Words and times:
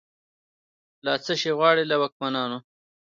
لا« 1.05 1.13
څشي 1.25 1.51
غواړی» 1.57 1.83
له 1.91 1.95
واکمنانو 2.01 2.57